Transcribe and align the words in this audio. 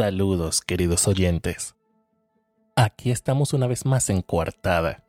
Saludos, 0.00 0.62
queridos 0.62 1.06
oyentes. 1.08 1.74
Aquí 2.74 3.10
estamos 3.10 3.52
una 3.52 3.66
vez 3.66 3.84
más 3.84 4.08
en 4.08 4.22
Coartada. 4.22 5.04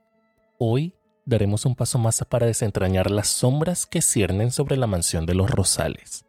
Hoy 0.57 0.95
daremos 1.25 1.65
un 1.65 1.75
paso 1.75 1.97
más 1.97 2.21
para 2.29 2.45
desentrañar 2.45 3.09
las 3.09 3.29
sombras 3.29 3.85
que 3.85 4.01
ciernen 4.01 4.51
sobre 4.51 4.75
la 4.75 4.88
mansión 4.88 5.25
de 5.25 5.33
los 5.33 5.49
Rosales. 5.49 6.25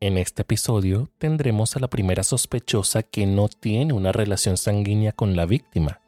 En 0.00 0.16
este 0.16 0.40
episodio 0.40 1.10
tendremos 1.18 1.76
a 1.76 1.80
la 1.80 1.88
primera 1.88 2.22
sospechosa 2.22 3.02
que 3.02 3.26
no 3.26 3.48
tiene 3.48 3.92
una 3.92 4.10
relación 4.10 4.56
sanguínea 4.56 5.12
con 5.12 5.36
la 5.36 5.44
víctima 5.44 6.00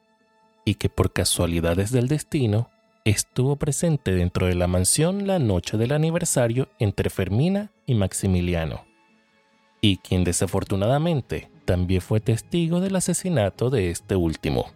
y 0.65 0.77
que 0.77 0.89
por 0.89 1.13
casualidades 1.13 1.93
del 1.93 2.09
destino 2.09 2.71
estuvo 3.05 3.57
presente 3.57 4.13
dentro 4.13 4.47
de 4.47 4.55
la 4.55 4.69
mansión 4.69 5.27
la 5.27 5.39
noche 5.39 5.77
del 5.77 5.93
aniversario 5.93 6.71
entre 6.79 7.11
Fermina 7.11 7.73
y 7.85 7.95
Maximiliano, 7.95 8.88
y 9.81 9.99
quien 9.99 10.25
desafortunadamente 10.25 11.51
también 11.65 12.01
fue 12.01 12.21
testigo 12.21 12.81
del 12.81 12.97
asesinato 12.97 13.71
de 13.71 13.91
este 13.91 14.17
último, 14.17 14.67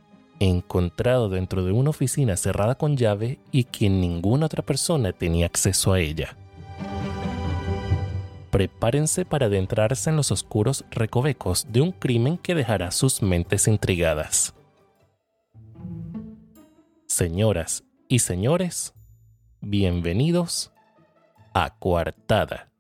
encontrado 0.40 1.28
dentro 1.28 1.64
de 1.64 1.72
una 1.72 1.90
oficina 1.90 2.36
cerrada 2.36 2.76
con 2.76 2.96
llave 2.96 3.38
y 3.50 3.64
quien 3.64 4.00
ninguna 4.00 4.46
otra 4.46 4.62
persona 4.62 5.12
tenía 5.12 5.46
acceso 5.46 5.92
a 5.92 6.00
ella 6.00 6.36
prepárense 8.52 9.24
para 9.24 9.46
adentrarse 9.46 10.10
en 10.10 10.16
los 10.16 10.30
oscuros 10.30 10.84
recovecos 10.90 11.66
de 11.72 11.80
un 11.80 11.90
crimen 11.90 12.36
que 12.36 12.54
dejará 12.54 12.90
sus 12.90 13.22
mentes 13.22 13.66
intrigadas. 13.66 14.54
Señoras 17.06 17.82
y 18.08 18.18
señores, 18.18 18.92
bienvenidos 19.62 20.70
a 21.54 21.78
Coartada. 21.78 22.71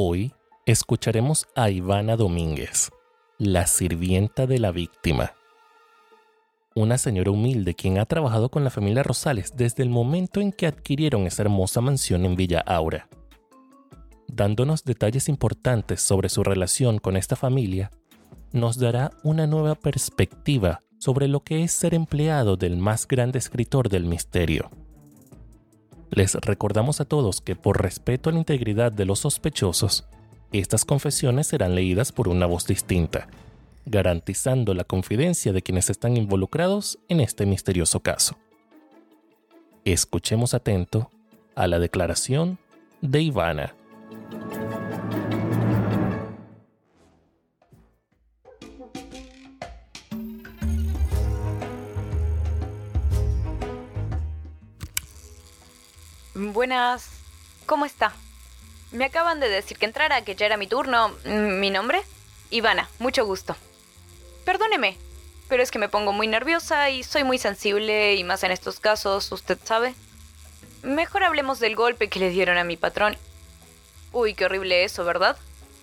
Hoy 0.00 0.32
escucharemos 0.64 1.48
a 1.56 1.70
Ivana 1.70 2.14
Domínguez, 2.14 2.92
la 3.36 3.66
sirvienta 3.66 4.46
de 4.46 4.60
la 4.60 4.70
víctima. 4.70 5.32
Una 6.76 6.98
señora 6.98 7.32
humilde 7.32 7.74
quien 7.74 7.98
ha 7.98 8.06
trabajado 8.06 8.48
con 8.48 8.62
la 8.62 8.70
familia 8.70 9.02
Rosales 9.02 9.56
desde 9.56 9.82
el 9.82 9.90
momento 9.90 10.40
en 10.40 10.52
que 10.52 10.68
adquirieron 10.68 11.26
esa 11.26 11.42
hermosa 11.42 11.80
mansión 11.80 12.24
en 12.26 12.36
Villa 12.36 12.60
Aura. 12.60 13.08
Dándonos 14.28 14.84
detalles 14.84 15.28
importantes 15.28 16.00
sobre 16.00 16.28
su 16.28 16.44
relación 16.44 16.98
con 16.98 17.16
esta 17.16 17.34
familia, 17.34 17.90
nos 18.52 18.78
dará 18.78 19.10
una 19.24 19.48
nueva 19.48 19.74
perspectiva 19.74 20.84
sobre 21.00 21.26
lo 21.26 21.40
que 21.40 21.64
es 21.64 21.72
ser 21.72 21.92
empleado 21.94 22.56
del 22.56 22.76
más 22.76 23.08
grande 23.08 23.40
escritor 23.40 23.88
del 23.88 24.04
misterio. 24.04 24.70
Les 26.10 26.34
recordamos 26.34 27.00
a 27.00 27.04
todos 27.04 27.40
que 27.40 27.56
por 27.56 27.82
respeto 27.82 28.30
a 28.30 28.32
la 28.32 28.38
integridad 28.38 28.92
de 28.92 29.04
los 29.04 29.20
sospechosos, 29.20 30.06
estas 30.52 30.84
confesiones 30.84 31.46
serán 31.48 31.74
leídas 31.74 32.12
por 32.12 32.28
una 32.28 32.46
voz 32.46 32.66
distinta, 32.66 33.28
garantizando 33.84 34.74
la 34.74 34.84
confidencia 34.84 35.52
de 35.52 35.62
quienes 35.62 35.90
están 35.90 36.16
involucrados 36.16 36.98
en 37.08 37.20
este 37.20 37.44
misterioso 37.44 38.00
caso. 38.00 38.36
Escuchemos 39.84 40.54
atento 40.54 41.10
a 41.54 41.66
la 41.66 41.78
declaración 41.78 42.58
de 43.00 43.22
Ivana. 43.22 43.74
Buenas. 56.38 57.10
¿Cómo 57.66 57.84
está? 57.84 58.12
Me 58.92 59.06
acaban 59.06 59.40
de 59.40 59.48
decir 59.48 59.76
que 59.76 59.86
entrara, 59.86 60.22
que 60.22 60.36
ya 60.36 60.46
era 60.46 60.56
mi 60.56 60.68
turno. 60.68 61.08
¿Mi 61.24 61.68
nombre? 61.70 62.00
Ivana, 62.50 62.88
mucho 63.00 63.26
gusto. 63.26 63.56
Perdóneme, 64.44 64.96
pero 65.48 65.64
es 65.64 65.72
que 65.72 65.80
me 65.80 65.88
pongo 65.88 66.12
muy 66.12 66.28
nerviosa 66.28 66.90
y 66.90 67.02
soy 67.02 67.24
muy 67.24 67.38
sensible 67.38 68.14
y 68.14 68.22
más 68.22 68.44
en 68.44 68.52
estos 68.52 68.78
casos, 68.78 69.32
usted 69.32 69.58
sabe. 69.64 69.96
Mejor 70.82 71.24
hablemos 71.24 71.58
del 71.58 71.74
golpe 71.74 72.08
que 72.08 72.20
le 72.20 72.30
dieron 72.30 72.56
a 72.56 72.62
mi 72.62 72.76
patrón. 72.76 73.16
Uy, 74.12 74.34
qué 74.34 74.44
horrible 74.44 74.84
eso, 74.84 75.04
¿verdad? 75.04 75.36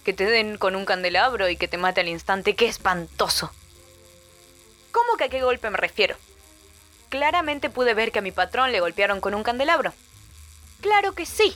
Que 0.05 0.13
te 0.13 0.23
den 0.23 0.57
con 0.57 0.77
un 0.77 0.85
candelabro 0.85 1.49
y 1.49 1.57
que 1.57 1.67
te 1.67 1.77
mate 1.77 1.99
al 1.99 2.07
instante, 2.07 2.55
qué 2.55 2.67
espantoso. 2.67 3.51
¿Cómo 4.93 5.17
que 5.17 5.25
a 5.25 5.29
qué 5.29 5.41
golpe 5.41 5.69
me 5.69 5.77
refiero? 5.77 6.15
Claramente 7.09 7.69
pude 7.69 7.93
ver 7.93 8.13
que 8.13 8.19
a 8.19 8.21
mi 8.21 8.31
patrón 8.31 8.71
le 8.71 8.79
golpearon 8.79 9.19
con 9.19 9.35
un 9.35 9.43
candelabro. 9.43 9.93
Claro 10.81 11.13
que 11.13 11.25
sí. 11.25 11.55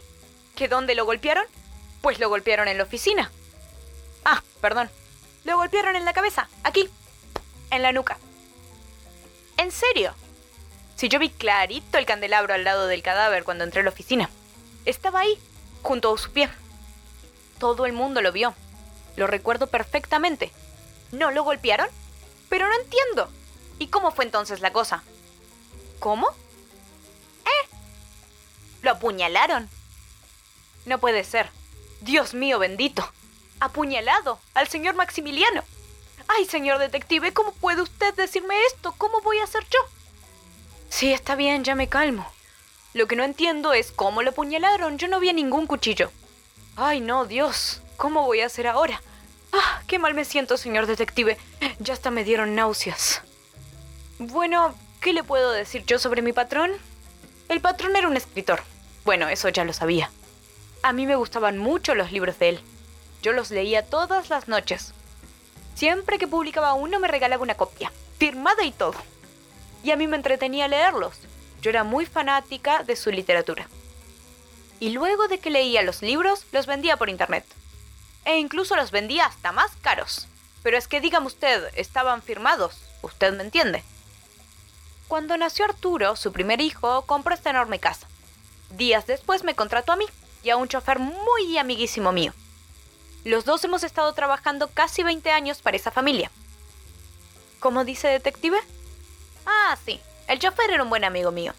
¿Que 0.55 0.67
dónde 0.67 0.95
lo 0.95 1.05
golpearon? 1.05 1.45
Pues 2.01 2.19
lo 2.19 2.29
golpearon 2.29 2.67
en 2.67 2.77
la 2.77 2.83
oficina. 2.83 3.31
Ah, 4.25 4.43
perdón. 4.61 4.89
Lo 5.43 5.57
golpearon 5.57 5.95
en 5.95 6.05
la 6.05 6.13
cabeza, 6.13 6.49
aquí, 6.63 6.89
en 7.71 7.81
la 7.81 7.91
nuca. 7.91 8.17
¿En 9.57 9.71
serio? 9.71 10.13
Si 10.95 11.07
yo 11.07 11.17
vi 11.17 11.29
clarito 11.29 11.97
el 11.97 12.05
candelabro 12.05 12.53
al 12.53 12.63
lado 12.63 12.87
del 12.87 13.01
cadáver 13.01 13.43
cuando 13.43 13.63
entré 13.63 13.81
a 13.81 13.83
la 13.83 13.89
oficina. 13.89 14.29
Estaba 14.85 15.21
ahí, 15.21 15.39
junto 15.81 16.13
a 16.13 16.17
su 16.17 16.31
pie. 16.31 16.49
Todo 17.57 17.85
el 17.85 17.93
mundo 17.93 18.21
lo 18.21 18.31
vio. 18.31 18.53
Lo 19.15 19.27
recuerdo 19.27 19.67
perfectamente. 19.67 20.51
¿No 21.11 21.31
lo 21.31 21.43
golpearon? 21.43 21.87
Pero 22.49 22.67
no 22.67 22.75
entiendo. 22.75 23.29
¿Y 23.79 23.87
cómo 23.87 24.11
fue 24.11 24.25
entonces 24.25 24.59
la 24.59 24.73
cosa? 24.73 25.03
¿Cómo? 25.99 26.27
Apuñalaron. 28.89 29.69
No 30.85 30.99
puede 30.99 31.23
ser. 31.23 31.49
Dios 32.01 32.33
mío 32.33 32.59
bendito. 32.59 33.09
Apuñalado 33.59 34.39
al 34.53 34.67
señor 34.67 34.95
Maximiliano. 34.95 35.63
Ay, 36.27 36.45
señor 36.45 36.77
detective, 36.77 37.33
¿cómo 37.33 37.53
puede 37.53 37.81
usted 37.81 38.13
decirme 38.13 38.55
esto? 38.67 38.93
¿Cómo 38.97 39.21
voy 39.21 39.39
a 39.39 39.43
hacer 39.43 39.63
yo? 39.63 39.79
Sí, 40.89 41.11
está 41.11 41.35
bien, 41.35 41.63
ya 41.63 41.75
me 41.75 41.89
calmo. 41.89 42.25
Lo 42.93 43.07
que 43.07 43.15
no 43.15 43.23
entiendo 43.23 43.73
es 43.73 43.91
cómo 43.91 44.21
lo 44.21 44.31
apuñalaron. 44.31 44.97
Yo 44.97 45.07
no 45.07 45.19
vi 45.19 45.31
ningún 45.33 45.67
cuchillo. 45.67 46.11
Ay, 46.75 47.01
no, 47.01 47.25
Dios. 47.25 47.81
¿Cómo 47.97 48.25
voy 48.25 48.41
a 48.41 48.45
hacer 48.45 48.67
ahora? 48.67 49.01
Ah, 49.51 49.81
qué 49.87 49.99
mal 49.99 50.13
me 50.13 50.25
siento, 50.25 50.57
señor 50.57 50.85
detective. 50.85 51.37
Ya 51.79 51.93
hasta 51.93 52.11
me 52.11 52.23
dieron 52.23 52.55
náuseas. 52.55 53.21
Bueno, 54.17 54.75
¿qué 55.01 55.13
le 55.13 55.23
puedo 55.23 55.51
decir 55.51 55.85
yo 55.85 55.99
sobre 55.99 56.21
mi 56.21 56.33
patrón? 56.33 56.71
El 57.47 57.61
patrón 57.61 57.95
era 57.95 58.07
un 58.07 58.17
escritor. 58.17 58.61
Bueno, 59.05 59.27
eso 59.29 59.49
ya 59.49 59.63
lo 59.63 59.73
sabía. 59.73 60.11
A 60.81 60.93
mí 60.93 61.05
me 61.05 61.15
gustaban 61.15 61.57
mucho 61.57 61.95
los 61.95 62.11
libros 62.11 62.39
de 62.39 62.49
él. 62.49 62.59
Yo 63.21 63.33
los 63.33 63.51
leía 63.51 63.85
todas 63.85 64.29
las 64.29 64.47
noches. 64.47 64.93
Siempre 65.75 66.17
que 66.17 66.27
publicaba 66.27 66.73
uno 66.73 66.99
me 66.99 67.07
regalaba 67.07 67.43
una 67.43 67.55
copia, 67.55 67.91
firmada 68.17 68.63
y 68.63 68.71
todo. 68.71 68.95
Y 69.83 69.91
a 69.91 69.95
mí 69.95 70.07
me 70.07 70.17
entretenía 70.17 70.67
leerlos. 70.67 71.15
Yo 71.61 71.69
era 71.69 71.83
muy 71.83 72.05
fanática 72.05 72.83
de 72.83 72.95
su 72.95 73.11
literatura. 73.11 73.67
Y 74.79 74.91
luego 74.91 75.27
de 75.27 75.39
que 75.39 75.49
leía 75.49 75.81
los 75.81 76.01
libros, 76.01 76.45
los 76.51 76.65
vendía 76.65 76.97
por 76.97 77.09
internet. 77.09 77.45
E 78.25 78.37
incluso 78.37 78.75
los 78.75 78.91
vendía 78.91 79.25
hasta 79.25 79.51
más 79.51 79.71
caros. 79.81 80.27
Pero 80.63 80.77
es 80.77 80.87
que 80.87 81.01
dígame 81.01 81.27
usted, 81.27 81.71
estaban 81.75 82.21
firmados. 82.21 82.77
Usted 83.01 83.33
me 83.33 83.43
entiende. 83.43 83.83
Cuando 85.07 85.37
nació 85.37 85.65
Arturo, 85.65 86.15
su 86.15 86.31
primer 86.31 86.61
hijo, 86.61 87.03
compró 87.05 87.33
esta 87.33 87.49
enorme 87.49 87.79
casa. 87.79 88.08
Días 88.71 89.07
después 89.07 89.43
me 89.43 89.55
contrató 89.55 89.91
a 89.91 89.95
mí 89.95 90.05
y 90.43 90.49
a 90.49 90.57
un 90.57 90.67
chofer 90.67 90.99
muy 90.99 91.57
amiguísimo 91.57 92.11
mío. 92.11 92.33
Los 93.25 93.45
dos 93.45 93.63
hemos 93.63 93.83
estado 93.83 94.13
trabajando 94.13 94.69
casi 94.69 95.03
20 95.03 95.31
años 95.31 95.61
para 95.61 95.77
esa 95.77 95.91
familia. 95.91 96.31
¿Cómo 97.59 97.83
dice 97.83 98.07
detective? 98.07 98.57
Ah, 99.45 99.77
sí, 99.85 99.99
el 100.27 100.39
chofer 100.39 100.71
era 100.71 100.83
un 100.83 100.89
buen 100.89 101.03
amigo 101.03 101.31
mío. 101.31 101.53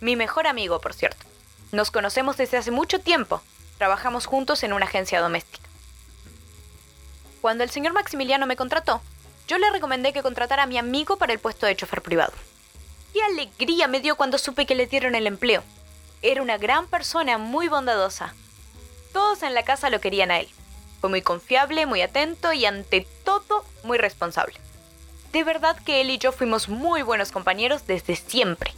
Mi 0.00 0.16
mejor 0.16 0.46
amigo, 0.46 0.80
por 0.80 0.92
cierto. 0.92 1.24
Nos 1.72 1.90
conocemos 1.90 2.36
desde 2.36 2.58
hace 2.58 2.70
mucho 2.70 2.98
tiempo. 2.98 3.40
Trabajamos 3.78 4.26
juntos 4.26 4.62
en 4.62 4.72
una 4.72 4.86
agencia 4.86 5.20
doméstica. 5.20 5.68
Cuando 7.40 7.64
el 7.64 7.70
señor 7.70 7.92
Maximiliano 7.92 8.46
me 8.46 8.56
contrató, 8.56 9.00
yo 9.46 9.58
le 9.58 9.70
recomendé 9.70 10.12
que 10.12 10.22
contratara 10.22 10.64
a 10.64 10.66
mi 10.66 10.76
amigo 10.76 11.16
para 11.16 11.32
el 11.32 11.38
puesto 11.38 11.66
de 11.66 11.76
chofer 11.76 12.02
privado. 12.02 12.32
Qué 13.12 13.22
alegría 13.22 13.88
me 13.88 14.00
dio 14.00 14.16
cuando 14.16 14.36
supe 14.36 14.66
que 14.66 14.74
le 14.74 14.86
dieron 14.86 15.14
el 15.14 15.26
empleo. 15.26 15.62
Era 16.22 16.42
una 16.42 16.58
gran 16.58 16.86
persona, 16.88 17.38
muy 17.38 17.68
bondadosa. 17.68 18.34
Todos 19.12 19.42
en 19.42 19.54
la 19.54 19.62
casa 19.62 19.90
lo 19.90 20.00
querían 20.00 20.30
a 20.30 20.40
él. 20.40 20.48
Fue 21.00 21.10
muy 21.10 21.22
confiable, 21.22 21.86
muy 21.86 22.02
atento 22.02 22.52
y 22.52 22.66
ante 22.66 23.06
todo 23.24 23.64
muy 23.84 23.98
responsable. 23.98 24.54
De 25.32 25.44
verdad 25.44 25.76
que 25.76 26.00
él 26.00 26.10
y 26.10 26.18
yo 26.18 26.32
fuimos 26.32 26.68
muy 26.68 27.02
buenos 27.02 27.30
compañeros 27.30 27.86
desde 27.86 28.16
siempre. 28.16 28.72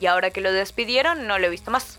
Y 0.00 0.06
ahora 0.06 0.30
que 0.30 0.40
lo 0.40 0.52
despidieron 0.52 1.26
no 1.26 1.38
lo 1.38 1.46
he 1.46 1.50
visto 1.50 1.70
más. 1.70 1.98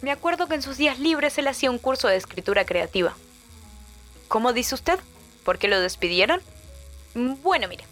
Me 0.00 0.12
acuerdo 0.12 0.46
que 0.46 0.54
en 0.54 0.62
sus 0.62 0.76
días 0.76 0.98
libres 0.98 1.36
él 1.38 1.48
hacía 1.48 1.70
un 1.70 1.78
curso 1.78 2.08
de 2.08 2.16
escritura 2.16 2.64
creativa. 2.64 3.14
¿Cómo 4.28 4.52
dice 4.52 4.74
usted? 4.74 4.98
¿Por 5.44 5.58
qué 5.58 5.68
lo 5.68 5.80
despidieron? 5.80 6.40
Bueno, 7.14 7.66
mire, 7.68 7.84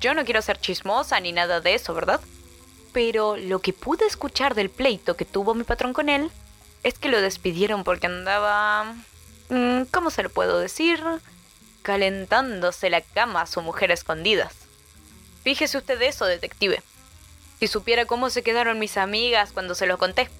yo 0.00 0.14
no 0.14 0.24
quiero 0.24 0.40
ser 0.40 0.58
chismosa 0.58 1.20
ni 1.20 1.32
nada 1.32 1.60
de 1.60 1.74
eso, 1.74 1.92
¿verdad? 1.92 2.20
Pero 2.94 3.36
lo 3.36 3.58
que 3.58 3.72
pude 3.72 4.06
escuchar 4.06 4.54
del 4.54 4.70
pleito 4.70 5.16
que 5.16 5.24
tuvo 5.24 5.52
mi 5.52 5.64
patrón 5.64 5.92
con 5.92 6.08
él 6.08 6.30
es 6.84 6.94
que 6.94 7.08
lo 7.08 7.20
despidieron 7.20 7.82
porque 7.82 8.06
andaba... 8.06 8.94
Mm, 9.48 9.82
¿Cómo 9.90 10.10
se 10.10 10.22
lo 10.22 10.30
puedo 10.30 10.60
decir? 10.60 11.02
Calentándose 11.82 12.90
la 12.90 13.00
cama 13.00 13.42
a 13.42 13.46
su 13.46 13.60
mujer 13.62 13.90
a 13.90 13.94
escondidas. 13.94 14.54
Fíjese 15.42 15.76
usted 15.76 16.00
eso, 16.02 16.24
detective. 16.24 16.82
Si 17.58 17.66
supiera 17.66 18.06
cómo 18.06 18.30
se 18.30 18.44
quedaron 18.44 18.78
mis 18.78 18.96
amigas 18.96 19.50
cuando 19.50 19.74
se 19.74 19.86
lo 19.86 19.98
conté. 19.98 20.30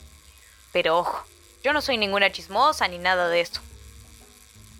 Pero 0.72 0.96
ojo, 0.96 1.26
yo 1.64 1.72
no 1.72 1.82
soy 1.82 1.98
ninguna 1.98 2.30
chismosa 2.30 2.86
ni 2.86 2.98
nada 2.98 3.28
de 3.28 3.40
eso. 3.40 3.60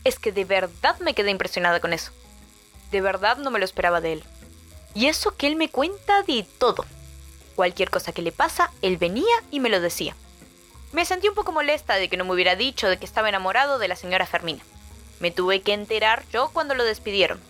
Es 0.04 0.20
que 0.20 0.30
de 0.30 0.44
verdad 0.44 0.96
me 1.00 1.14
quedé 1.14 1.32
impresionada 1.32 1.80
con 1.80 1.92
eso. 1.92 2.12
De 2.92 3.00
verdad 3.00 3.36
no 3.38 3.50
me 3.50 3.58
lo 3.58 3.64
esperaba 3.64 4.00
de 4.00 4.12
él. 4.12 4.24
Y 4.94 5.06
eso 5.06 5.36
que 5.36 5.48
él 5.48 5.56
me 5.56 5.70
cuenta 5.70 6.22
de 6.22 6.46
todo. 6.58 6.84
Cualquier 7.54 7.90
cosa 7.90 8.12
que 8.12 8.22
le 8.22 8.32
pasa, 8.32 8.70
él 8.82 8.96
venía 8.96 9.34
y 9.50 9.60
me 9.60 9.68
lo 9.68 9.80
decía. 9.80 10.16
Me 10.92 11.04
sentí 11.04 11.28
un 11.28 11.34
poco 11.34 11.52
molesta 11.52 11.94
de 11.94 12.08
que 12.08 12.16
no 12.16 12.24
me 12.24 12.32
hubiera 12.32 12.56
dicho 12.56 12.88
de 12.88 12.98
que 12.98 13.04
estaba 13.04 13.28
enamorado 13.28 13.78
de 13.78 13.88
la 13.88 13.96
señora 13.96 14.26
Fermina. 14.26 14.62
Me 15.20 15.30
tuve 15.30 15.62
que 15.62 15.72
enterar 15.72 16.24
yo 16.32 16.50
cuando 16.52 16.74
lo 16.74 16.84
despidieron. 16.84 17.40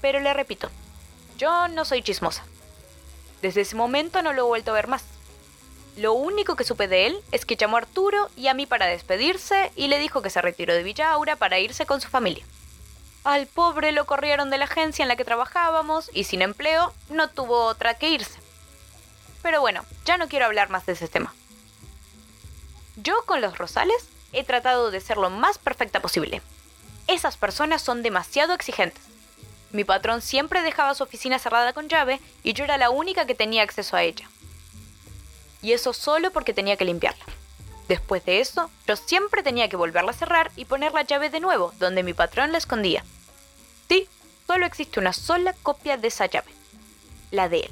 Pero 0.00 0.20
le 0.20 0.32
repito, 0.34 0.70
yo 1.38 1.68
no 1.68 1.84
soy 1.84 2.02
chismosa. 2.02 2.44
Desde 3.40 3.62
ese 3.62 3.76
momento 3.76 4.22
no 4.22 4.32
lo 4.32 4.42
he 4.42 4.46
vuelto 4.46 4.70
a 4.70 4.74
ver 4.74 4.88
más. 4.88 5.04
Lo 5.96 6.12
único 6.14 6.56
que 6.56 6.64
supe 6.64 6.88
de 6.88 7.06
él 7.06 7.20
es 7.32 7.44
que 7.44 7.56
llamó 7.56 7.76
a 7.76 7.80
Arturo 7.80 8.30
y 8.36 8.48
a 8.48 8.54
mí 8.54 8.66
para 8.66 8.86
despedirse 8.86 9.72
y 9.76 9.88
le 9.88 9.98
dijo 9.98 10.22
que 10.22 10.30
se 10.30 10.40
retiró 10.40 10.72
de 10.74 10.82
Villa 10.82 11.10
Aura 11.10 11.36
para 11.36 11.58
irse 11.58 11.84
con 11.86 12.00
su 12.00 12.08
familia. 12.08 12.44
Al 13.24 13.46
pobre 13.46 13.92
lo 13.92 14.06
corrieron 14.06 14.50
de 14.50 14.58
la 14.58 14.64
agencia 14.64 15.02
en 15.02 15.08
la 15.08 15.16
que 15.16 15.24
trabajábamos 15.24 16.10
y 16.14 16.24
sin 16.24 16.42
empleo 16.42 16.92
no 17.10 17.28
tuvo 17.28 17.66
otra 17.66 17.94
que 17.94 18.08
irse. 18.08 18.41
Pero 19.42 19.60
bueno, 19.60 19.84
ya 20.04 20.16
no 20.16 20.28
quiero 20.28 20.46
hablar 20.46 20.70
más 20.70 20.86
de 20.86 20.92
ese 20.92 21.08
tema. 21.08 21.34
Yo 22.96 23.24
con 23.26 23.40
los 23.40 23.58
Rosales 23.58 24.06
he 24.32 24.44
tratado 24.44 24.90
de 24.90 25.00
ser 25.00 25.16
lo 25.16 25.30
más 25.30 25.58
perfecta 25.58 26.00
posible. 26.00 26.42
Esas 27.06 27.36
personas 27.36 27.82
son 27.82 28.02
demasiado 28.02 28.54
exigentes. 28.54 29.02
Mi 29.72 29.84
patrón 29.84 30.22
siempre 30.22 30.62
dejaba 30.62 30.94
su 30.94 31.02
oficina 31.02 31.38
cerrada 31.38 31.72
con 31.72 31.88
llave 31.88 32.20
y 32.42 32.52
yo 32.52 32.64
era 32.64 32.76
la 32.76 32.90
única 32.90 33.26
que 33.26 33.34
tenía 33.34 33.62
acceso 33.62 33.96
a 33.96 34.02
ella. 34.02 34.28
Y 35.62 35.72
eso 35.72 35.92
solo 35.92 36.30
porque 36.30 36.52
tenía 36.52 36.76
que 36.76 36.84
limpiarla. 36.84 37.24
Después 37.88 38.24
de 38.24 38.40
eso, 38.40 38.70
yo 38.86 38.96
siempre 38.96 39.42
tenía 39.42 39.68
que 39.68 39.76
volverla 39.76 40.10
a 40.12 40.14
cerrar 40.14 40.52
y 40.56 40.66
poner 40.66 40.92
la 40.92 41.02
llave 41.02 41.30
de 41.30 41.40
nuevo 41.40 41.72
donde 41.78 42.02
mi 42.02 42.14
patrón 42.14 42.52
la 42.52 42.58
escondía. 42.58 43.04
Sí, 43.88 44.08
solo 44.46 44.66
existe 44.66 45.00
una 45.00 45.12
sola 45.12 45.54
copia 45.62 45.96
de 45.96 46.08
esa 46.08 46.26
llave. 46.26 46.52
La 47.30 47.48
de 47.48 47.60
él. 47.60 47.70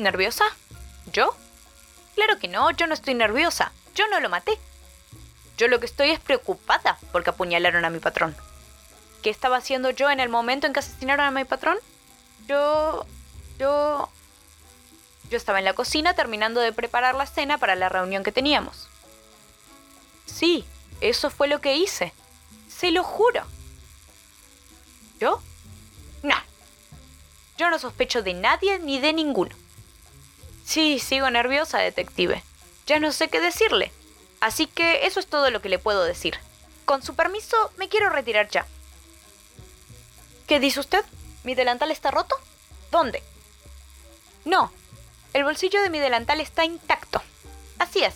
¿Nerviosa? 0.00 0.44
¿Yo? 1.12 1.36
Claro 2.14 2.38
que 2.38 2.48
no, 2.48 2.70
yo 2.70 2.86
no 2.86 2.94
estoy 2.94 3.12
nerviosa. 3.12 3.70
Yo 3.94 4.08
no 4.08 4.18
lo 4.18 4.30
maté. 4.30 4.58
Yo 5.58 5.68
lo 5.68 5.78
que 5.78 5.84
estoy 5.84 6.10
es 6.10 6.18
preocupada 6.18 6.98
porque 7.12 7.28
apuñalaron 7.28 7.84
a 7.84 7.90
mi 7.90 7.98
patrón. 7.98 8.34
¿Qué 9.22 9.28
estaba 9.28 9.58
haciendo 9.58 9.90
yo 9.90 10.10
en 10.10 10.18
el 10.18 10.30
momento 10.30 10.66
en 10.66 10.72
que 10.72 10.80
asesinaron 10.80 11.26
a 11.26 11.30
mi 11.30 11.44
patrón? 11.44 11.76
Yo... 12.48 13.04
yo... 13.58 14.08
Yo 15.28 15.36
estaba 15.36 15.58
en 15.58 15.66
la 15.66 15.74
cocina 15.74 16.14
terminando 16.14 16.60
de 16.60 16.72
preparar 16.72 17.14
la 17.14 17.26
cena 17.26 17.58
para 17.58 17.76
la 17.76 17.90
reunión 17.90 18.24
que 18.24 18.32
teníamos. 18.32 18.88
Sí, 20.24 20.64
eso 21.02 21.28
fue 21.28 21.46
lo 21.46 21.60
que 21.60 21.76
hice. 21.76 22.14
Se 22.68 22.90
lo 22.90 23.04
juro. 23.04 23.44
¿Yo? 25.20 25.42
No. 26.22 26.36
Yo 27.58 27.68
no 27.68 27.78
sospecho 27.78 28.22
de 28.22 28.32
nadie 28.32 28.78
ni 28.78 28.98
de 28.98 29.12
ninguno. 29.12 29.54
Sí, 30.70 31.00
sigo 31.00 31.28
nerviosa, 31.30 31.78
detective. 31.78 32.44
Ya 32.86 33.00
no 33.00 33.10
sé 33.10 33.26
qué 33.26 33.40
decirle. 33.40 33.90
Así 34.38 34.68
que 34.68 35.04
eso 35.04 35.18
es 35.18 35.26
todo 35.26 35.50
lo 35.50 35.60
que 35.60 35.68
le 35.68 35.80
puedo 35.80 36.04
decir. 36.04 36.38
Con 36.84 37.02
su 37.02 37.16
permiso, 37.16 37.56
me 37.76 37.88
quiero 37.88 38.08
retirar 38.08 38.48
ya. 38.50 38.64
¿Qué 40.46 40.60
dice 40.60 40.78
usted? 40.78 41.04
¿Mi 41.42 41.56
delantal 41.56 41.90
está 41.90 42.12
roto? 42.12 42.36
¿Dónde? 42.92 43.20
No, 44.44 44.70
el 45.32 45.42
bolsillo 45.42 45.82
de 45.82 45.90
mi 45.90 45.98
delantal 45.98 46.40
está 46.40 46.64
intacto. 46.64 47.20
Así 47.80 48.04
es. 48.04 48.14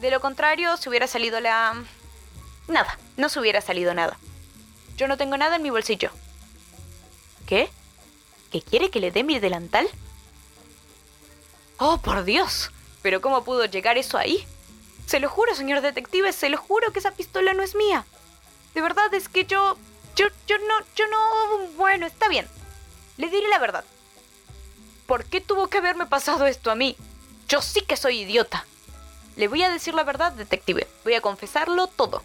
De 0.00 0.12
lo 0.12 0.20
contrario, 0.20 0.76
se 0.76 0.88
hubiera 0.88 1.08
salido 1.08 1.40
la... 1.40 1.82
Nada, 2.68 2.96
no 3.16 3.28
se 3.28 3.40
hubiera 3.40 3.60
salido 3.60 3.92
nada. 3.92 4.20
Yo 4.96 5.08
no 5.08 5.16
tengo 5.16 5.36
nada 5.36 5.56
en 5.56 5.62
mi 5.62 5.70
bolsillo. 5.70 6.12
¿Qué? 7.44 7.68
¿Qué 8.52 8.62
quiere 8.62 8.88
que 8.92 9.00
le 9.00 9.10
dé 9.10 9.24
mi 9.24 9.40
delantal? 9.40 9.88
Oh, 11.84 11.98
por 11.98 12.22
Dios. 12.22 12.70
Pero 13.02 13.20
¿cómo 13.20 13.42
pudo 13.42 13.64
llegar 13.64 13.98
eso 13.98 14.16
ahí? 14.16 14.46
Se 15.06 15.18
lo 15.18 15.28
juro, 15.28 15.52
señor 15.56 15.80
detective, 15.80 16.32
se 16.32 16.48
lo 16.48 16.56
juro 16.56 16.92
que 16.92 17.00
esa 17.00 17.10
pistola 17.10 17.54
no 17.54 17.64
es 17.64 17.74
mía. 17.74 18.06
De 18.72 18.80
verdad 18.80 19.12
es 19.12 19.28
que 19.28 19.46
yo... 19.46 19.76
Yo, 20.14 20.26
yo 20.46 20.58
no, 20.58 20.86
yo 20.94 21.08
no... 21.08 21.66
Bueno, 21.76 22.06
está 22.06 22.28
bien. 22.28 22.46
Le 23.16 23.28
diré 23.28 23.48
la 23.48 23.58
verdad. 23.58 23.82
¿Por 25.06 25.24
qué 25.24 25.40
tuvo 25.40 25.66
que 25.66 25.78
haberme 25.78 26.06
pasado 26.06 26.46
esto 26.46 26.70
a 26.70 26.76
mí? 26.76 26.96
Yo 27.48 27.60
sí 27.60 27.80
que 27.80 27.96
soy 27.96 28.20
idiota. 28.20 28.64
Le 29.34 29.48
voy 29.48 29.64
a 29.64 29.70
decir 29.70 29.94
la 29.94 30.04
verdad, 30.04 30.30
detective. 30.30 30.86
Voy 31.02 31.14
a 31.14 31.20
confesarlo 31.20 31.88
todo. 31.88 32.22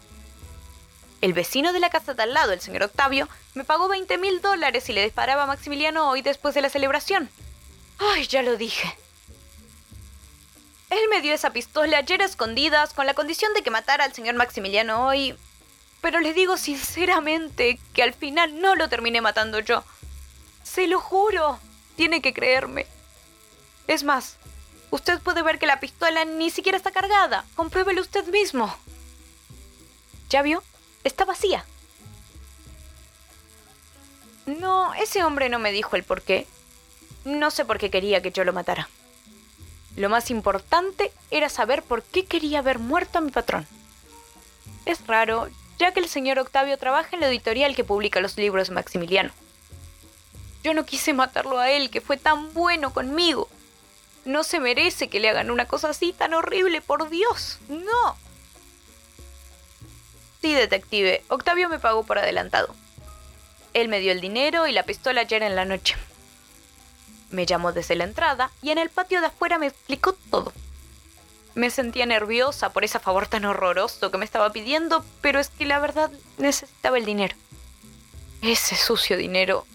El 1.19 1.33
vecino 1.33 1.73
de 1.73 1.79
la 1.79 1.89
casa 1.89 2.13
de 2.13 2.21
al 2.21 2.35
lado, 2.35 2.53
el 2.53 2.61
señor 2.61 2.83
Octavio, 2.83 3.27
me 3.55 3.63
pagó 3.63 3.87
20 3.87 4.19
mil 4.19 4.39
dólares 4.39 4.87
y 4.87 4.93
le 4.93 5.03
disparaba 5.03 5.45
a 5.45 5.47
Maximiliano 5.47 6.11
hoy 6.11 6.21
después 6.21 6.53
de 6.53 6.61
la 6.61 6.69
celebración. 6.69 7.27
Ay, 7.97 8.27
ya 8.27 8.43
lo 8.43 8.55
dije. 8.55 8.95
Él 10.89 10.99
me 11.09 11.21
dio 11.21 11.33
esa 11.33 11.51
pistola 11.51 11.97
ayer 11.97 12.21
a 12.21 12.25
escondidas 12.25 12.93
con 12.93 13.05
la 13.05 13.13
condición 13.13 13.53
de 13.53 13.61
que 13.61 13.71
matara 13.71 14.05
al 14.05 14.13
señor 14.13 14.35
Maximiliano 14.35 15.05
hoy. 15.05 15.35
Pero 16.01 16.19
le 16.21 16.33
digo 16.33 16.57
sinceramente 16.57 17.79
que 17.93 18.03
al 18.03 18.13
final 18.13 18.61
no 18.61 18.75
lo 18.75 18.87
terminé 18.87 19.19
matando 19.19 19.59
yo. 19.59 19.83
Se 20.63 20.87
lo 20.87 20.99
juro. 20.99 21.59
Tiene 21.95 22.21
que 22.21 22.33
creerme. 22.33 22.85
Es 23.87 24.03
más, 24.03 24.37
usted 24.91 25.19
puede 25.19 25.41
ver 25.41 25.59
que 25.59 25.65
la 25.65 25.79
pistola 25.79 26.23
ni 26.25 26.51
siquiera 26.51 26.77
está 26.77 26.91
cargada. 26.91 27.43
Compruébelo 27.55 28.01
usted 28.01 28.25
mismo. 28.27 28.73
¿Ya 30.29 30.41
vio? 30.41 30.63
Está 31.03 31.25
vacía. 31.25 31.65
No, 34.45 34.93
ese 34.93 35.23
hombre 35.23 35.49
no 35.49 35.59
me 35.59 35.71
dijo 35.71 35.95
el 35.95 36.03
por 36.03 36.21
qué. 36.21 36.47
No 37.25 37.51
sé 37.51 37.65
por 37.65 37.77
qué 37.77 37.89
quería 37.89 38.21
que 38.21 38.31
yo 38.31 38.45
lo 38.45 38.53
matara. 38.53 38.87
Lo 39.97 40.09
más 40.09 40.29
importante 40.29 41.11
era 41.31 41.49
saber 41.49 41.81
por 41.81 42.03
qué 42.03 42.25
quería 42.25 42.61
ver 42.61 42.77
muerto 42.77 43.17
a 43.17 43.21
mi 43.21 43.31
patrón. 43.31 43.67
Es 44.85 45.05
raro, 45.07 45.49
ya 45.79 45.91
que 45.91 45.99
el 45.99 46.07
señor 46.07 46.37
Octavio 46.37 46.77
trabaja 46.77 47.09
en 47.13 47.19
la 47.19 47.27
editorial 47.27 47.75
que 47.75 47.83
publica 47.83 48.21
los 48.21 48.37
libros 48.37 48.69
de 48.69 48.75
Maximiliano. 48.75 49.31
Yo 50.63 50.75
no 50.75 50.85
quise 50.85 51.13
matarlo 51.13 51.57
a 51.57 51.71
él, 51.71 51.89
que 51.89 51.99
fue 51.99 52.15
tan 52.15 52.53
bueno 52.53 52.93
conmigo. 52.93 53.49
No 54.23 54.43
se 54.43 54.59
merece 54.59 55.07
que 55.07 55.19
le 55.19 55.29
hagan 55.29 55.49
una 55.49 55.65
cosa 55.65 55.89
así 55.89 56.13
tan 56.13 56.35
horrible, 56.35 56.79
por 56.81 57.09
Dios. 57.09 57.57
No. 57.67 58.17
Sí, 60.41 60.53
detective. 60.53 61.23
Octavio 61.27 61.69
me 61.69 61.79
pagó 61.79 62.03
por 62.03 62.19
adelantado. 62.19 62.75
Él 63.73 63.87
me 63.87 63.99
dio 63.99 64.11
el 64.11 64.21
dinero 64.21 64.67
y 64.67 64.73
la 64.73 64.83
pistola 64.83 65.21
ayer 65.21 65.41
en 65.41 65.55
la 65.55 65.65
noche. 65.65 65.95
Me 67.29 67.45
llamó 67.45 67.73
desde 67.73 67.95
la 67.95 68.05
entrada 68.05 68.51
y 68.61 68.71
en 68.71 68.77
el 68.77 68.89
patio 68.89 69.21
de 69.21 69.27
afuera 69.27 69.57
me 69.57 69.67
explicó 69.67 70.13
todo. 70.31 70.53
Me 71.55 71.69
sentía 71.71 72.05
nerviosa 72.05 72.71
por 72.71 72.83
ese 72.83 72.99
favor 72.99 73.27
tan 73.27 73.45
horroroso 73.45 74.11
que 74.11 74.17
me 74.17 74.25
estaba 74.25 74.51
pidiendo, 74.51 75.03
pero 75.21 75.39
es 75.39 75.49
que 75.49 75.65
la 75.65 75.79
verdad 75.79 76.11
necesitaba 76.37 76.97
el 76.97 77.05
dinero. 77.05 77.35
Ese 78.41 78.75
sucio 78.75 79.17
dinero. 79.17 79.65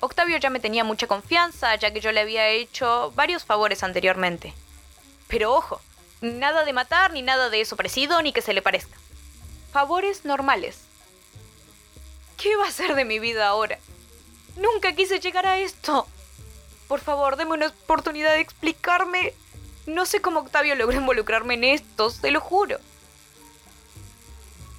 Octavio 0.00 0.38
ya 0.38 0.50
me 0.50 0.60
tenía 0.60 0.82
mucha 0.84 1.06
confianza, 1.06 1.74
ya 1.76 1.92
que 1.92 2.00
yo 2.00 2.10
le 2.12 2.20
había 2.20 2.48
hecho 2.48 3.12
varios 3.14 3.44
favores 3.44 3.82
anteriormente. 3.82 4.54
Pero 5.28 5.54
ojo, 5.54 5.80
nada 6.20 6.64
de 6.64 6.72
matar, 6.72 7.12
ni 7.12 7.22
nada 7.22 7.50
de 7.50 7.60
eso 7.60 7.76
parecido, 7.76 8.20
ni 8.22 8.32
que 8.32 8.42
se 8.42 8.52
le 8.52 8.62
parezca. 8.62 8.96
Favores 9.72 10.24
normales. 10.24 10.78
¿Qué 12.36 12.56
va 12.56 12.66
a 12.66 12.72
ser 12.72 12.94
de 12.94 13.04
mi 13.04 13.18
vida 13.18 13.46
ahora? 13.46 13.78
Nunca 14.56 14.92
quise 14.94 15.20
llegar 15.20 15.46
a 15.46 15.58
esto. 15.58 16.06
Por 16.88 17.00
favor, 17.00 17.36
deme 17.36 17.52
una 17.52 17.68
oportunidad 17.68 18.34
de 18.34 18.40
explicarme 18.40 19.34
no 19.86 20.06
sé 20.06 20.22
cómo 20.22 20.40
Octavio 20.40 20.74
logró 20.74 20.96
involucrarme 20.96 21.54
en 21.54 21.64
esto, 21.64 22.08
se 22.08 22.30
lo 22.30 22.40
juro. 22.40 22.78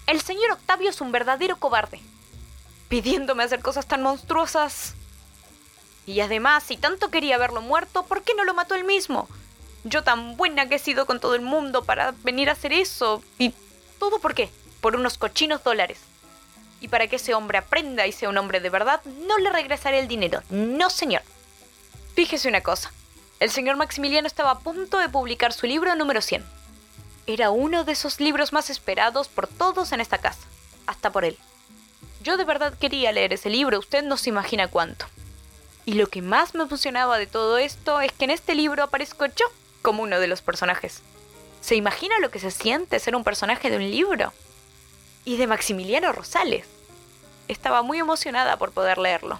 El 0.07 0.21
señor 0.21 0.51
Octavio 0.51 0.89
es 0.89 0.99
un 0.99 1.11
verdadero 1.11 1.57
cobarde, 1.57 1.99
pidiéndome 2.89 3.43
hacer 3.43 3.61
cosas 3.61 3.87
tan 3.87 4.01
monstruosas. 4.01 4.95
Y 6.07 6.21
además, 6.21 6.63
si 6.63 6.77
tanto 6.77 7.09
quería 7.09 7.37
verlo 7.37 7.61
muerto, 7.61 8.03
¿por 8.03 8.23
qué 8.23 8.33
no 8.33 8.43
lo 8.45 8.53
mató 8.53 8.75
él 8.75 8.83
mismo? 8.83 9.27
Yo 9.83 10.03
tan 10.03 10.37
buena 10.37 10.67
que 10.67 10.75
he 10.75 10.79
sido 10.79 11.05
con 11.05 11.19
todo 11.19 11.35
el 11.35 11.41
mundo 11.41 11.83
para 11.83 12.13
venir 12.23 12.49
a 12.49 12.53
hacer 12.53 12.73
eso. 12.73 13.23
¿Y 13.37 13.53
todo 13.99 14.19
por 14.19 14.33
qué? 14.33 14.49
por 14.85 14.95
unos 14.95 15.17
cochinos 15.17 15.63
dólares. 15.63 15.97
Y 16.85 16.87
para 16.87 17.07
que 17.07 17.15
ese 17.15 17.33
hombre 17.33 17.57
aprenda 17.57 18.05
y 18.05 18.11
sea 18.11 18.29
un 18.29 18.37
hombre 18.37 18.59
de 18.59 18.69
verdad, 18.69 19.01
no 19.25 19.39
le 19.39 19.49
regresaré 19.49 19.97
el 19.97 20.07
dinero. 20.07 20.43
No, 20.51 20.91
señor. 20.91 21.23
Fíjese 22.13 22.47
una 22.47 22.61
cosa. 22.61 22.91
El 23.39 23.49
señor 23.49 23.75
Maximiliano 23.75 24.27
estaba 24.27 24.51
a 24.51 24.59
punto 24.59 24.99
de 24.99 25.09
publicar 25.09 25.51
su 25.51 25.65
libro 25.65 25.95
número 25.95 26.21
100. 26.21 26.45
Era 27.25 27.49
uno 27.49 27.85
de 27.85 27.93
esos 27.93 28.19
libros 28.19 28.53
más 28.53 28.69
esperados 28.69 29.29
por 29.29 29.47
todos 29.47 29.93
en 29.93 29.99
esta 29.99 30.19
casa, 30.19 30.45
hasta 30.85 31.11
por 31.11 31.25
él. 31.25 31.39
Yo 32.21 32.37
de 32.37 32.43
verdad 32.43 32.77
quería 32.77 33.11
leer 33.11 33.33
ese 33.33 33.49
libro, 33.49 33.79
usted 33.79 34.03
no 34.03 34.15
se 34.15 34.29
imagina 34.29 34.67
cuánto. 34.67 35.07
Y 35.85 35.93
lo 35.93 36.05
que 36.05 36.21
más 36.21 36.53
me 36.53 36.65
emocionaba 36.65 37.17
de 37.17 37.25
todo 37.25 37.57
esto 37.57 37.99
es 37.99 38.11
que 38.11 38.25
en 38.25 38.29
este 38.29 38.53
libro 38.53 38.83
aparezco 38.83 39.25
yo 39.25 39.45
como 39.81 40.03
uno 40.03 40.19
de 40.19 40.27
los 40.27 40.43
personajes. 40.43 41.01
¿Se 41.61 41.73
imagina 41.73 42.19
lo 42.19 42.29
que 42.29 42.37
se 42.37 42.51
siente 42.51 42.99
ser 42.99 43.15
un 43.15 43.23
personaje 43.23 43.71
de 43.71 43.77
un 43.77 43.89
libro? 43.89 44.33
Y 45.27 45.37
de 45.37 45.47
Maximiliano 45.47 46.11
Rosales. 46.11 46.74
Estaba 47.47 47.81
muy 47.81 47.99
emocionada 47.99 48.57
por 48.57 48.71
poder 48.71 48.97
leerlo. 48.97 49.39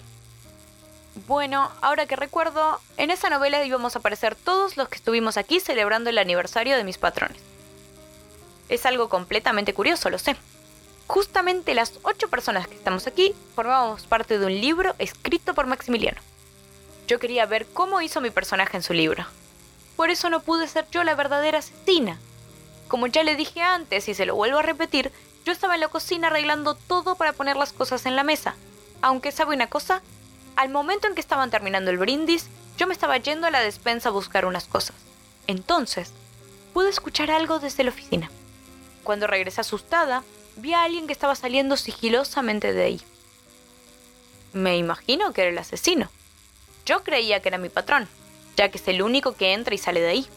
Bueno, 1.28 1.72
ahora 1.82 2.06
que 2.06 2.16
recuerdo, 2.16 2.80
en 2.98 3.10
esa 3.10 3.30
novela 3.30 3.64
íbamos 3.64 3.96
a 3.96 4.00
aparecer 4.00 4.36
todos 4.36 4.76
los 4.76 4.90
que 4.90 4.98
estuvimos 4.98 5.38
aquí 5.38 5.60
celebrando 5.60 6.10
el 6.10 6.18
aniversario 6.18 6.76
de 6.76 6.84
mis 6.84 6.98
patrones. 6.98 7.38
Es 8.68 8.86
algo 8.86 9.08
completamente 9.08 9.74
curioso, 9.74 10.10
lo 10.10 10.20
sé. 10.20 10.36
Justamente 11.08 11.74
las 11.74 11.94
ocho 12.04 12.30
personas 12.30 12.68
que 12.68 12.76
estamos 12.76 13.08
aquí 13.08 13.34
formábamos 13.56 14.06
parte 14.06 14.40
de 14.40 14.46
un 14.46 14.60
libro 14.60 14.96
escrito 15.00 15.54
por 15.54 15.68
Maximiliano. 15.68 16.20
Yo 17.08 17.20
quería 17.20 17.46
ver 17.46 17.66
cómo 17.68 18.02
hizo 18.02 18.22
mi 18.22 18.32
personaje 18.32 18.76
en 18.76 18.84
su 18.84 18.94
libro. 18.94 19.26
Por 19.96 20.10
eso 20.10 20.30
no 20.30 20.42
pude 20.42 20.68
ser 20.68 20.88
yo 20.92 21.04
la 21.04 21.16
verdadera 21.16 21.60
asesina. 21.60 22.20
Como 22.88 23.08
ya 23.08 23.24
le 23.24 23.36
dije 23.36 23.62
antes 23.62 24.10
y 24.10 24.14
se 24.16 24.26
lo 24.26 24.36
vuelvo 24.36 24.60
a 24.60 24.64
repetir, 24.64 25.12
yo 25.46 25.52
estaba 25.52 25.76
en 25.76 25.82
la 25.82 25.88
cocina 25.88 26.28
arreglando 26.28 26.74
todo 26.74 27.16
para 27.16 27.34
poner 27.34 27.56
las 27.56 27.72
cosas 27.72 28.06
en 28.08 28.16
la 28.16 28.24
mesa. 28.24 28.56
Aunque 29.02 29.32
sabe 29.32 29.56
una 29.56 29.68
cosa, 29.68 30.02
al 30.56 30.70
momento 30.70 31.08
en 31.08 31.14
que 31.14 31.22
estaban 31.22 31.52
terminando 31.52 31.92
el 31.92 32.00
brindis, 32.00 32.48
yo 32.78 32.88
me 32.88 32.94
estaba 32.94 33.18
yendo 33.18 33.46
a 33.46 33.52
la 33.52 33.62
despensa 33.62 34.10
a 34.10 34.12
buscar 34.12 34.46
unas 34.46 34.66
cosas. 34.66 34.96
Entonces, 35.46 36.12
pude 36.74 36.90
escuchar 36.90 37.30
algo 37.30 37.60
desde 37.60 37.84
la 37.84 37.92
oficina. 37.92 38.32
Cuando 39.04 39.28
regresé 39.28 39.62
asustada, 39.62 40.24
vi 40.56 40.74
a 40.74 40.84
alguien 40.84 41.06
que 41.06 41.14
estaba 41.14 41.36
saliendo 41.36 41.78
sigilosamente 41.78 42.74
de 42.74 42.84
ahí. 42.84 43.02
Me 44.52 44.78
imagino 44.78 45.32
que 45.32 45.42
era 45.42 45.52
el 45.52 45.58
asesino. 45.60 46.10
Yo 46.86 47.04
creía 47.04 47.42
que 47.42 47.50
era 47.50 47.60
mi 47.60 47.70
patrón, 47.70 48.08
ya 48.58 48.70
que 48.70 48.80
es 48.80 48.88
el 48.88 49.04
único 49.04 49.36
que 49.36 49.54
entra 49.54 49.76
y 49.76 49.78
sale 49.78 50.02
de 50.02 50.10
ahí. 50.10 50.28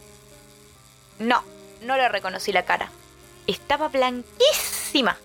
No, 1.17 1.43
no 1.81 1.97
le 1.97 2.07
reconocí 2.09 2.51
la 2.51 2.65
cara. 2.65 2.91
Estaba 3.47 3.89
blanquísima. 4.89 5.17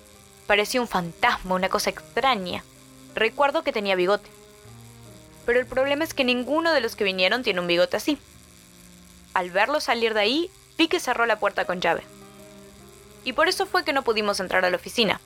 Parecía 0.47 0.81
un 0.81 0.89
fantasma, 0.89 1.55
una 1.55 1.69
cosa 1.69 1.91
extraña. 1.91 2.63
Recuerdo 3.15 3.63
que 3.63 3.73
tenía 3.73 3.97
bigote. 3.97 4.29
Pero 5.47 5.59
el 5.59 5.67
problema 5.67 6.05
es 6.05 6.15
que 6.15 6.25
ninguno 6.25 6.73
de 6.73 6.81
los 6.81 6.97
que 6.97 7.05
vinieron 7.05 7.43
tiene 7.43 7.61
un 7.61 7.67
bigote 7.67 7.97
así. 7.97 8.19
Al 9.33 9.51
verlo 9.51 9.81
salir 9.81 10.15
de 10.15 10.21
ahí, 10.21 10.51
vi 10.77 10.89
que 10.89 11.01
cerró 11.01 11.27
la 11.27 11.39
puerta 11.39 11.65
con 11.65 11.81
llave. 11.81 12.03
Y 13.25 13.33
por 13.33 13.49
eso 13.49 13.67
fue 13.67 13.85
que 13.85 13.93
no 13.93 14.03
pudimos 14.03 14.39
entrar 14.41 14.65
a 14.65 14.71
la 14.71 14.77
oficina. 14.77 15.21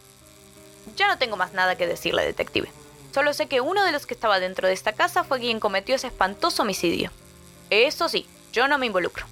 Ya 0.96 1.08
no 1.08 1.18
tengo 1.18 1.36
más 1.36 1.52
nada 1.52 1.76
que 1.76 1.86
decirle, 1.86 2.24
detective. 2.24 2.70
Solo 3.12 3.32
sé 3.32 3.46
que 3.46 3.60
uno 3.60 3.84
de 3.84 3.92
los 3.92 4.06
que 4.06 4.14
estaba 4.14 4.38
dentro 4.38 4.68
de 4.68 4.74
esta 4.74 4.92
casa 4.92 5.24
fue 5.24 5.40
quien 5.40 5.60
cometió 5.60 5.96
ese 5.96 6.06
espantoso 6.06 6.62
homicidio. 6.62 7.10
Eso 7.70 8.08
sí, 8.08 8.26
yo 8.52 8.68
no 8.68 8.78
me 8.78 8.86
involucro. 8.86 9.26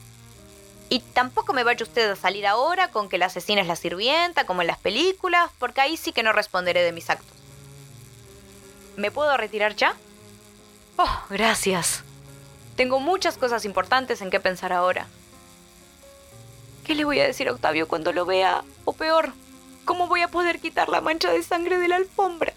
Y 0.97 1.01
tampoco 1.01 1.53
me 1.53 1.63
vaya 1.63 1.85
usted 1.85 2.11
a 2.11 2.17
salir 2.17 2.47
ahora 2.47 2.91
con 2.91 3.11
que 3.11 3.19
la 3.19 3.27
asesina 3.27 3.61
es 3.61 3.67
la 3.67 3.77
sirvienta, 3.77 4.47
como 4.47 4.63
en 4.63 4.67
las 4.67 4.79
películas, 4.79 5.51
porque 5.59 5.83
ahí 5.83 5.99
sí 5.99 6.11
que 6.11 6.23
no 6.23 6.33
responderé 6.33 6.83
de 6.83 6.93
mis 6.93 7.11
actos. 7.11 7.37
¿Me 8.97 9.11
puedo 9.11 9.37
retirar 9.37 9.77
ya? 9.77 9.95
Oh, 10.97 11.21
gracias. 11.29 12.03
Tengo 12.77 12.99
muchas 12.99 13.37
cosas 13.37 13.67
importantes 13.67 14.23
en 14.23 14.31
que 14.31 14.41
pensar 14.41 14.73
ahora. 14.73 15.07
¿Qué 16.87 16.95
le 16.95 17.05
voy 17.05 17.21
a 17.21 17.27
decir 17.27 17.51
a 17.51 17.53
Octavio 17.53 17.89
cuando 17.89 18.15
lo 18.15 18.25
vea? 18.25 18.65
O 18.87 18.95
peor, 18.95 19.35
¿cómo 19.85 20.07
voy 20.07 20.23
a 20.23 20.29
poder 20.29 20.61
quitar 20.61 20.89
la 20.89 21.03
mancha 21.03 21.31
de 21.31 21.43
sangre 21.43 21.77
de 21.77 21.89
la 21.89 21.97
alfombra? 21.97 22.55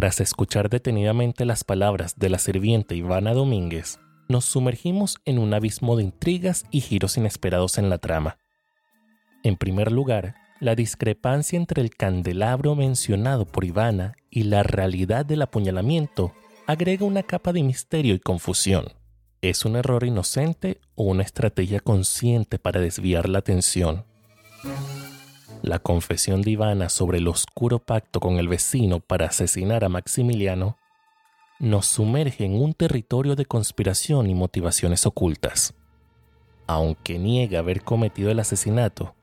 Tras 0.00 0.18
escuchar 0.22 0.70
detenidamente 0.70 1.44
las 1.44 1.62
palabras 1.62 2.18
de 2.18 2.30
la 2.30 2.38
sirvienta 2.38 2.94
Ivana 2.94 3.34
Domínguez, 3.34 4.00
nos 4.30 4.46
sumergimos 4.46 5.18
en 5.26 5.38
un 5.38 5.52
abismo 5.52 5.94
de 5.94 6.04
intrigas 6.04 6.64
y 6.70 6.80
giros 6.80 7.18
inesperados 7.18 7.76
en 7.76 7.90
la 7.90 7.98
trama. 7.98 8.38
En 9.42 9.58
primer 9.58 9.92
lugar, 9.92 10.36
la 10.58 10.74
discrepancia 10.74 11.58
entre 11.58 11.82
el 11.82 11.90
candelabro 11.90 12.74
mencionado 12.76 13.44
por 13.44 13.66
Ivana 13.66 14.14
y 14.30 14.44
la 14.44 14.62
realidad 14.62 15.26
del 15.26 15.42
apuñalamiento 15.42 16.32
agrega 16.66 17.04
una 17.04 17.22
capa 17.22 17.52
de 17.52 17.62
misterio 17.62 18.14
y 18.14 18.20
confusión. 18.20 18.94
¿Es 19.42 19.66
un 19.66 19.76
error 19.76 20.04
inocente 20.04 20.80
o 20.94 21.04
una 21.04 21.24
estrategia 21.24 21.80
consciente 21.80 22.58
para 22.58 22.80
desviar 22.80 23.28
la 23.28 23.40
atención? 23.40 24.06
La 25.62 25.78
confesión 25.78 26.40
de 26.40 26.52
Ivana 26.52 26.88
sobre 26.88 27.18
el 27.18 27.28
oscuro 27.28 27.78
pacto 27.78 28.18
con 28.18 28.38
el 28.38 28.48
vecino 28.48 29.00
para 29.00 29.26
asesinar 29.26 29.84
a 29.84 29.90
Maximiliano 29.90 30.78
nos 31.58 31.86
sumerge 31.86 32.46
en 32.46 32.54
un 32.54 32.72
territorio 32.72 33.36
de 33.36 33.44
conspiración 33.44 34.30
y 34.30 34.34
motivaciones 34.34 35.04
ocultas. 35.04 35.74
Aunque 36.66 37.18
niega 37.18 37.58
haber 37.58 37.82
cometido 37.82 38.30
el 38.30 38.40
asesinato, 38.40 39.14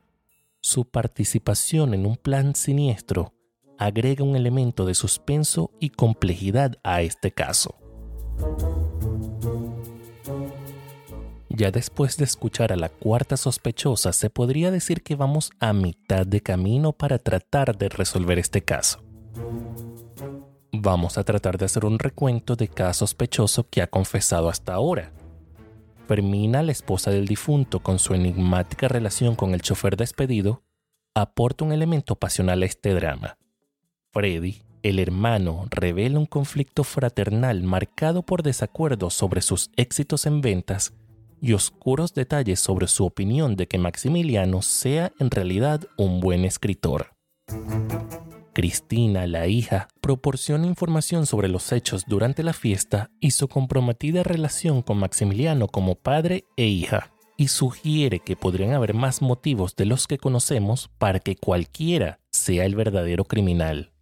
su 0.60 0.84
participación 0.84 1.94
en 1.94 2.06
un 2.06 2.16
plan 2.16 2.54
siniestro 2.54 3.32
agrega 3.78 4.24
un 4.24 4.36
elemento 4.36 4.84
de 4.84 4.94
suspenso 4.94 5.72
y 5.80 5.90
complejidad 5.90 6.76
a 6.84 7.02
este 7.02 7.32
caso. 7.32 7.76
Ya 11.58 11.72
después 11.72 12.16
de 12.16 12.24
escuchar 12.24 12.72
a 12.72 12.76
la 12.76 12.88
cuarta 12.88 13.36
sospechosa, 13.36 14.12
se 14.12 14.30
podría 14.30 14.70
decir 14.70 15.02
que 15.02 15.16
vamos 15.16 15.50
a 15.58 15.72
mitad 15.72 16.24
de 16.24 16.40
camino 16.40 16.92
para 16.92 17.18
tratar 17.18 17.76
de 17.76 17.88
resolver 17.88 18.38
este 18.38 18.62
caso. 18.62 19.02
Vamos 20.70 21.18
a 21.18 21.24
tratar 21.24 21.58
de 21.58 21.64
hacer 21.64 21.84
un 21.84 21.98
recuento 21.98 22.54
de 22.54 22.68
cada 22.68 22.94
sospechoso 22.94 23.68
que 23.68 23.82
ha 23.82 23.88
confesado 23.88 24.48
hasta 24.48 24.74
ahora. 24.74 25.10
Fermina, 26.06 26.62
la 26.62 26.70
esposa 26.70 27.10
del 27.10 27.26
difunto, 27.26 27.80
con 27.80 27.98
su 27.98 28.14
enigmática 28.14 28.86
relación 28.86 29.34
con 29.34 29.52
el 29.52 29.60
chofer 29.60 29.96
despedido, 29.96 30.62
aporta 31.12 31.64
un 31.64 31.72
elemento 31.72 32.14
pasional 32.14 32.62
a 32.62 32.66
este 32.66 32.94
drama. 32.94 33.36
Freddy, 34.12 34.62
el 34.84 35.00
hermano, 35.00 35.66
revela 35.70 36.20
un 36.20 36.26
conflicto 36.26 36.84
fraternal 36.84 37.64
marcado 37.64 38.22
por 38.22 38.44
desacuerdos 38.44 39.14
sobre 39.14 39.42
sus 39.42 39.72
éxitos 39.74 40.24
en 40.24 40.40
ventas 40.40 40.92
y 41.40 41.52
oscuros 41.52 42.14
detalles 42.14 42.60
sobre 42.60 42.88
su 42.88 43.04
opinión 43.04 43.56
de 43.56 43.66
que 43.68 43.78
Maximiliano 43.78 44.62
sea 44.62 45.12
en 45.18 45.30
realidad 45.30 45.82
un 45.96 46.20
buen 46.20 46.44
escritor. 46.44 47.12
Cristina, 48.52 49.26
la 49.28 49.46
hija, 49.46 49.88
proporciona 50.00 50.66
información 50.66 51.26
sobre 51.26 51.48
los 51.48 51.70
hechos 51.70 52.04
durante 52.08 52.42
la 52.42 52.52
fiesta 52.52 53.10
y 53.20 53.30
su 53.30 53.46
comprometida 53.46 54.24
relación 54.24 54.82
con 54.82 54.98
Maximiliano 54.98 55.68
como 55.68 55.94
padre 55.94 56.44
e 56.56 56.66
hija, 56.66 57.12
y 57.36 57.48
sugiere 57.48 58.18
que 58.18 58.34
podrían 58.34 58.72
haber 58.72 58.94
más 58.94 59.22
motivos 59.22 59.76
de 59.76 59.86
los 59.86 60.08
que 60.08 60.18
conocemos 60.18 60.90
para 60.98 61.20
que 61.20 61.36
cualquiera 61.36 62.18
sea 62.32 62.64
el 62.64 62.74
verdadero 62.74 63.24
criminal. 63.24 63.92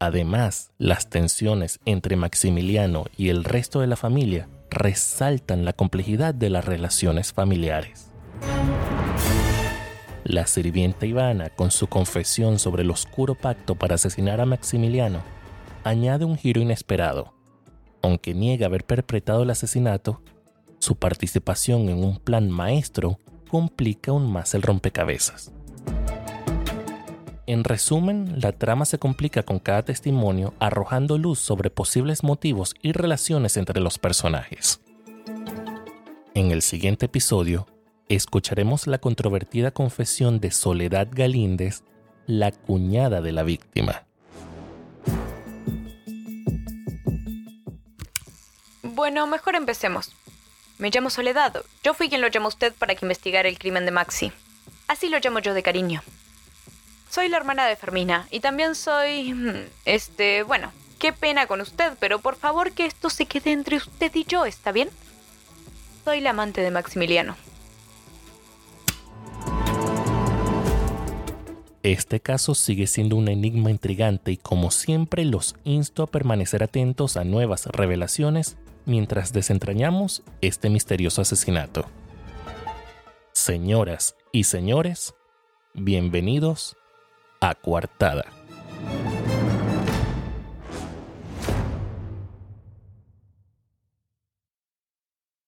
Además, 0.00 0.72
las 0.78 1.08
tensiones 1.08 1.78
entre 1.84 2.16
Maximiliano 2.16 3.04
y 3.16 3.28
el 3.28 3.44
resto 3.44 3.80
de 3.80 3.86
la 3.86 3.96
familia 3.96 4.48
resaltan 4.70 5.64
la 5.64 5.72
complejidad 5.72 6.34
de 6.34 6.50
las 6.50 6.64
relaciones 6.64 7.32
familiares. 7.32 8.10
La 10.24 10.46
sirvienta 10.46 11.06
Ivana, 11.06 11.50
con 11.50 11.70
su 11.70 11.86
confesión 11.86 12.58
sobre 12.58 12.82
el 12.82 12.90
oscuro 12.90 13.34
pacto 13.34 13.76
para 13.76 13.94
asesinar 13.94 14.40
a 14.40 14.46
Maximiliano, 14.46 15.22
añade 15.84 16.24
un 16.24 16.36
giro 16.36 16.60
inesperado. 16.60 17.32
Aunque 18.02 18.34
niega 18.34 18.66
haber 18.66 18.84
perpetrado 18.84 19.44
el 19.44 19.50
asesinato, 19.50 20.22
su 20.78 20.96
participación 20.96 21.88
en 21.88 22.04
un 22.04 22.18
plan 22.18 22.50
maestro 22.50 23.18
complica 23.48 24.10
aún 24.10 24.30
más 24.30 24.54
el 24.54 24.62
rompecabezas. 24.62 25.52
En 27.48 27.62
resumen, 27.62 28.40
la 28.40 28.50
trama 28.50 28.84
se 28.86 28.98
complica 28.98 29.44
con 29.44 29.60
cada 29.60 29.84
testimonio 29.84 30.54
arrojando 30.58 31.16
luz 31.16 31.38
sobre 31.38 31.70
posibles 31.70 32.24
motivos 32.24 32.74
y 32.82 32.90
relaciones 32.90 33.56
entre 33.56 33.80
los 33.80 33.98
personajes. 33.98 34.80
En 36.34 36.50
el 36.50 36.60
siguiente 36.60 37.06
episodio, 37.06 37.68
escucharemos 38.08 38.88
la 38.88 38.98
controvertida 38.98 39.70
confesión 39.70 40.40
de 40.40 40.50
Soledad 40.50 41.06
Galíndez, 41.12 41.84
la 42.26 42.50
cuñada 42.50 43.20
de 43.20 43.30
la 43.30 43.44
víctima. 43.44 44.04
Bueno, 48.82 49.28
mejor 49.28 49.54
empecemos. 49.54 50.10
Me 50.78 50.90
llamo 50.90 51.10
Soledad. 51.10 51.62
Yo 51.84 51.94
fui 51.94 52.08
quien 52.08 52.22
lo 52.22 52.28
llamó 52.28 52.48
usted 52.48 52.74
para 52.74 52.96
que 52.96 53.04
investigara 53.04 53.48
el 53.48 53.58
crimen 53.58 53.84
de 53.84 53.92
Maxi. 53.92 54.32
Así 54.88 55.08
lo 55.08 55.20
llamo 55.20 55.38
yo 55.38 55.54
de 55.54 55.62
cariño. 55.62 56.02
Soy 57.16 57.30
la 57.30 57.38
hermana 57.38 57.64
de 57.64 57.76
Fermina 57.76 58.28
y 58.30 58.40
también 58.40 58.74
soy... 58.74 59.32
mm, 59.32 59.70
Este, 59.86 60.42
bueno, 60.42 60.70
qué 60.98 61.14
pena 61.14 61.46
con 61.46 61.62
usted, 61.62 61.94
pero 61.98 62.18
por 62.18 62.36
favor 62.36 62.72
que 62.72 62.84
esto 62.84 63.08
se 63.08 63.24
quede 63.24 63.52
entre 63.52 63.78
usted 63.78 64.14
y 64.14 64.24
yo, 64.24 64.44
¿está 64.44 64.70
bien? 64.70 64.90
Soy 66.04 66.20
la 66.20 66.30
amante 66.30 66.60
de 66.60 66.70
Maximiliano. 66.70 67.34
Este 71.82 72.20
caso 72.20 72.54
sigue 72.54 72.86
siendo 72.86 73.16
un 73.16 73.28
enigma 73.28 73.70
intrigante 73.70 74.32
y 74.32 74.36
como 74.36 74.70
siempre 74.70 75.24
los 75.24 75.56
insto 75.64 76.02
a 76.02 76.08
permanecer 76.08 76.62
atentos 76.62 77.16
a 77.16 77.24
nuevas 77.24 77.64
revelaciones 77.64 78.58
mientras 78.84 79.32
desentrañamos 79.32 80.22
este 80.42 80.68
misterioso 80.68 81.22
asesinato. 81.22 81.86
Señoras 83.32 84.16
y 84.32 84.44
señores, 84.44 85.14
bienvenidos 85.72 86.76
a 87.40 87.54
Coartada. 87.54 88.35